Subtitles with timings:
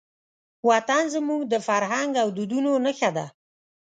[0.69, 3.25] وطن زموږ د فرهنګ او دودونو نښه ده.